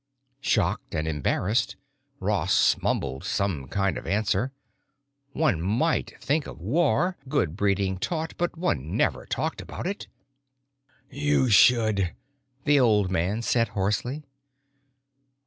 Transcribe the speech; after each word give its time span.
Shocked 0.39 0.95
and 0.95 1.07
embarrassed, 1.07 1.75
Ross 2.19 2.75
mumbled 2.81 3.23
some 3.23 3.67
kind 3.67 3.99
of 3.99 4.07
answer. 4.07 4.51
One 5.33 5.61
might 5.61 6.19
think 6.19 6.47
of 6.47 6.59
war, 6.59 7.17
good 7.29 7.55
breeding 7.55 7.99
taught, 7.99 8.33
but 8.35 8.57
one 8.57 8.97
never 8.97 9.27
talked 9.27 9.61
about 9.61 9.85
it. 9.85 10.07
"You 11.11 11.51
should," 11.51 12.15
the 12.65 12.79
old 12.79 13.11
man 13.11 13.43
said 13.43 13.67
hoarsely. 13.77 14.23